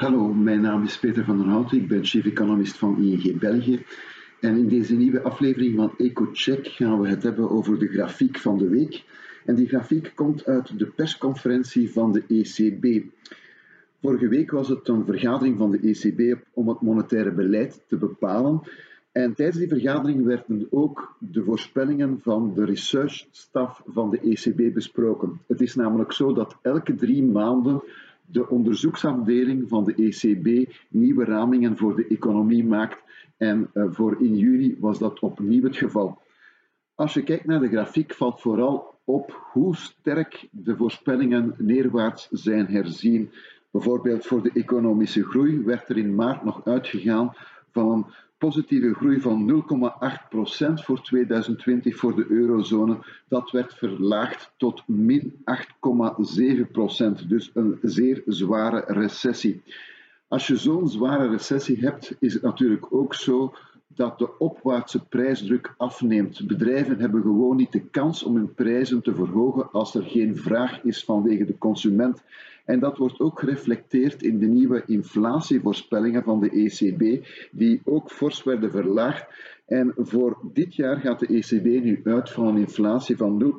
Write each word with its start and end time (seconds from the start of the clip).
Hallo, 0.00 0.34
mijn 0.34 0.60
naam 0.60 0.82
is 0.82 0.98
Peter 0.98 1.24
van 1.24 1.38
der 1.38 1.46
Hout, 1.46 1.72
ik 1.72 1.88
ben 1.88 2.04
chief 2.04 2.26
economist 2.26 2.78
van 2.78 3.02
ING 3.02 3.38
België. 3.38 3.84
En 4.40 4.56
in 4.56 4.68
deze 4.68 4.94
nieuwe 4.94 5.22
aflevering 5.22 5.76
van 5.76 5.92
EcoCheck 5.96 6.66
gaan 6.66 7.00
we 7.00 7.08
het 7.08 7.22
hebben 7.22 7.50
over 7.50 7.78
de 7.78 7.86
grafiek 7.86 8.38
van 8.38 8.58
de 8.58 8.68
week. 8.68 9.04
En 9.44 9.54
die 9.54 9.68
grafiek 9.68 10.12
komt 10.14 10.46
uit 10.46 10.78
de 10.78 10.86
persconferentie 10.86 11.92
van 11.92 12.12
de 12.12 12.22
ECB. 12.28 13.04
Vorige 14.00 14.28
week 14.28 14.50
was 14.50 14.68
het 14.68 14.88
een 14.88 15.04
vergadering 15.04 15.58
van 15.58 15.70
de 15.70 15.78
ECB 15.78 16.38
om 16.52 16.68
het 16.68 16.80
monetaire 16.80 17.32
beleid 17.32 17.84
te 17.88 17.96
bepalen. 17.96 18.60
En 19.12 19.34
tijdens 19.34 19.58
die 19.58 19.68
vergadering 19.68 20.24
werden 20.24 20.66
ook 20.70 21.16
de 21.18 21.44
voorspellingen 21.44 22.20
van 22.22 22.54
de 22.54 22.64
researchstaf 22.64 23.82
van 23.86 24.10
de 24.10 24.20
ECB 24.20 24.74
besproken. 24.74 25.40
Het 25.46 25.60
is 25.60 25.74
namelijk 25.74 26.12
zo 26.12 26.32
dat 26.32 26.56
elke 26.62 26.94
drie 26.94 27.22
maanden 27.22 27.82
de 28.32 28.48
onderzoeksafdeling 28.48 29.68
van 29.68 29.84
de 29.84 29.94
ECB 29.94 30.72
nieuwe 30.88 31.24
ramingen 31.24 31.76
voor 31.76 31.96
de 31.96 32.06
economie 32.06 32.64
maakt. 32.64 33.02
En 33.36 33.70
uh, 33.74 33.84
voor 33.88 34.16
in 34.20 34.36
juni 34.36 34.76
was 34.78 34.98
dat 34.98 35.20
opnieuw 35.20 35.62
het 35.62 35.76
geval. 35.76 36.22
Als 36.94 37.14
je 37.14 37.22
kijkt 37.22 37.44
naar 37.44 37.60
de 37.60 37.68
grafiek, 37.68 38.14
valt 38.14 38.40
vooral 38.40 38.94
op 39.04 39.48
hoe 39.52 39.76
sterk 39.76 40.48
de 40.50 40.76
voorspellingen 40.76 41.54
neerwaarts 41.58 42.28
zijn 42.30 42.66
herzien. 42.66 43.30
Bijvoorbeeld 43.70 44.26
voor 44.26 44.42
de 44.42 44.50
economische 44.54 45.24
groei 45.24 45.64
werd 45.64 45.88
er 45.88 45.98
in 45.98 46.14
maart 46.14 46.44
nog 46.44 46.64
uitgegaan 46.64 47.32
van 47.70 48.12
positieve 48.40 48.94
groei 48.94 49.20
van 49.20 49.64
0,8% 50.70 50.84
voor 50.84 51.02
2020 51.02 51.96
voor 51.96 52.16
de 52.16 52.26
eurozone. 52.28 52.98
Dat 53.28 53.50
werd 53.50 53.74
verlaagd 53.74 54.52
tot 54.56 54.82
min 54.86 55.32
8,7%, 57.22 57.26
dus 57.28 57.50
een 57.54 57.78
zeer 57.82 58.22
zware 58.26 58.84
recessie. 58.86 59.62
Als 60.28 60.46
je 60.46 60.56
zo'n 60.56 60.88
zware 60.88 61.28
recessie 61.28 61.78
hebt, 61.80 62.16
is 62.18 62.32
het 62.32 62.42
natuurlijk 62.42 62.86
ook 62.94 63.14
zo 63.14 63.54
dat 64.00 64.18
de 64.18 64.38
opwaartse 64.38 65.06
prijsdruk 65.06 65.74
afneemt. 65.76 66.46
Bedrijven 66.46 66.98
hebben 66.98 67.22
gewoon 67.22 67.56
niet 67.56 67.72
de 67.72 67.80
kans 67.80 68.22
om 68.22 68.36
hun 68.36 68.54
prijzen 68.54 69.02
te 69.02 69.14
verhogen 69.14 69.70
als 69.72 69.94
er 69.94 70.02
geen 70.02 70.36
vraag 70.36 70.84
is 70.84 71.04
vanwege 71.04 71.44
de 71.44 71.58
consument. 71.58 72.22
En 72.64 72.80
dat 72.80 72.96
wordt 72.96 73.20
ook 73.20 73.38
gereflecteerd 73.38 74.22
in 74.22 74.38
de 74.38 74.46
nieuwe 74.46 74.82
inflatievoorspellingen 74.86 76.22
van 76.22 76.40
de 76.40 76.50
ECB, 76.50 77.26
die 77.50 77.80
ook 77.84 78.10
fors 78.10 78.42
werden 78.42 78.70
verlaagd. 78.70 79.26
En 79.66 79.92
voor 79.96 80.38
dit 80.52 80.74
jaar 80.74 80.96
gaat 80.96 81.20
de 81.20 81.26
ECB 81.26 81.64
nu 81.64 82.00
uit 82.04 82.30
van 82.30 82.46
een 82.46 82.56
inflatie 82.56 83.16
van 83.16 83.54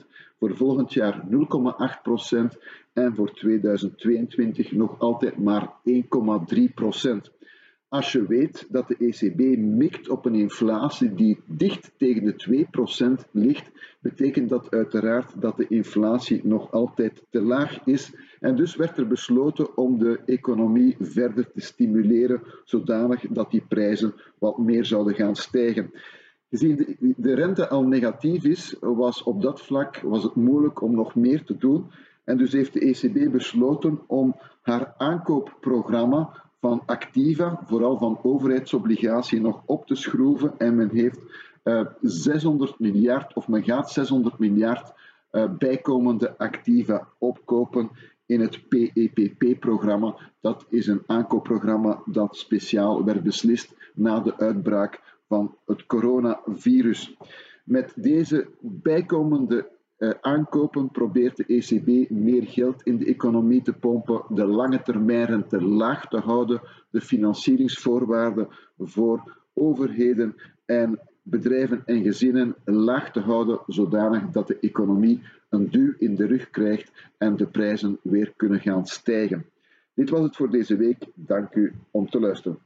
0,3%, 0.00 0.06
voor 0.38 0.56
volgend 0.56 0.92
jaar 0.92 1.22
0,8% 1.30 2.58
en 2.92 3.14
voor 3.14 3.32
2022 3.32 4.72
nog 4.72 4.98
altijd 4.98 5.38
maar 5.38 5.72
1,3%. 5.90 7.40
Als 7.92 8.12
je 8.12 8.26
weet 8.26 8.66
dat 8.70 8.88
de 8.88 8.96
ECB 8.98 9.58
mikt 9.58 10.08
op 10.08 10.24
een 10.24 10.34
inflatie 10.34 11.14
die 11.14 11.40
dicht 11.46 11.92
tegen 11.96 12.24
de 12.24 12.66
2% 13.26 13.30
ligt, 13.30 13.70
betekent 14.00 14.48
dat 14.48 14.70
uiteraard 14.70 15.40
dat 15.40 15.56
de 15.56 15.66
inflatie 15.68 16.40
nog 16.44 16.70
altijd 16.70 17.22
te 17.30 17.42
laag 17.42 17.84
is. 17.84 18.14
En 18.40 18.56
dus 18.56 18.76
werd 18.76 18.98
er 18.98 19.06
besloten 19.06 19.76
om 19.76 19.98
de 19.98 20.20
economie 20.26 20.96
verder 21.00 21.50
te 21.50 21.60
stimuleren, 21.60 22.42
zodanig 22.64 23.26
dat 23.28 23.50
die 23.50 23.64
prijzen 23.68 24.14
wat 24.38 24.58
meer 24.58 24.84
zouden 24.84 25.14
gaan 25.14 25.36
stijgen. 25.36 25.90
Gezien 26.50 26.96
de 27.16 27.34
rente 27.34 27.68
al 27.68 27.82
negatief 27.82 28.44
is, 28.44 28.76
was 28.80 29.22
op 29.22 29.42
dat 29.42 29.60
vlak 29.60 30.00
was 30.00 30.22
het 30.22 30.34
moeilijk 30.34 30.80
om 30.80 30.94
nog 30.94 31.14
meer 31.14 31.44
te 31.44 31.56
doen. 31.56 31.90
En 32.24 32.36
dus 32.36 32.52
heeft 32.52 32.72
de 32.72 32.80
ECB 32.80 33.32
besloten 33.32 34.00
om 34.06 34.36
haar 34.60 34.94
aankoopprogramma 34.96 36.50
van 36.62 36.82
activa, 36.86 37.62
vooral 37.66 37.98
van 37.98 38.18
overheidsobligatie, 38.22 39.40
nog 39.40 39.62
op 39.66 39.86
te 39.86 39.94
schroeven. 39.94 40.58
En 40.58 40.76
men 40.76 40.90
heeft 40.90 41.18
uh, 41.64 41.80
eh, 41.80 41.86
600 42.00 42.78
miljard, 42.78 43.34
of 43.34 43.48
men 43.48 43.64
gaat 43.64 43.90
600 43.90 44.38
miljard 44.38 44.92
uh, 45.32 45.44
bijkomende 45.58 46.38
activa 46.38 47.08
opkopen 47.18 47.90
in 48.26 48.40
het 48.40 48.68
PEPP-programma. 48.68 50.16
Dat 50.40 50.66
is 50.68 50.86
een 50.86 51.02
aankoopprogramma 51.06 52.02
dat 52.06 52.36
speciaal 52.36 53.04
werd 53.04 53.22
beslist 53.22 53.74
na 53.94 54.20
de 54.20 54.38
uitbraak 54.38 55.00
van 55.28 55.56
het 55.66 55.86
coronavirus. 55.86 57.16
Met 57.64 57.92
deze 57.96 58.48
bijkomende 58.60 59.68
aankopen 60.20 60.90
probeert 60.90 61.36
de 61.36 61.44
ECB 61.46 62.10
meer 62.10 62.42
geld 62.46 62.82
in 62.82 62.98
de 62.98 63.06
economie 63.06 63.62
te 63.62 63.72
pompen, 63.72 64.24
de 64.28 64.46
lange 64.46 64.82
termijnrente 64.82 65.62
laag 65.62 66.08
te 66.08 66.18
houden, 66.18 66.60
de 66.90 67.00
financieringsvoorwaarden 67.00 68.48
voor 68.78 69.36
overheden 69.52 70.36
en 70.64 71.00
bedrijven 71.22 71.82
en 71.84 72.02
gezinnen 72.02 72.54
laag 72.64 73.12
te 73.12 73.20
houden, 73.20 73.60
zodanig 73.66 74.30
dat 74.30 74.46
de 74.46 74.58
economie 74.60 75.22
een 75.48 75.70
duw 75.70 75.94
in 75.98 76.14
de 76.14 76.26
rug 76.26 76.50
krijgt 76.50 76.92
en 77.18 77.36
de 77.36 77.46
prijzen 77.46 77.98
weer 78.02 78.32
kunnen 78.36 78.60
gaan 78.60 78.86
stijgen. 78.86 79.46
Dit 79.94 80.10
was 80.10 80.22
het 80.22 80.36
voor 80.36 80.50
deze 80.50 80.76
week. 80.76 81.06
Dank 81.14 81.54
u 81.54 81.72
om 81.90 82.10
te 82.10 82.20
luisteren. 82.20 82.58